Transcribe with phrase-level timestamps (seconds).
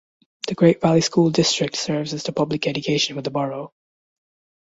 [0.47, 3.71] The Great Valley School District serves as the public education for the borough.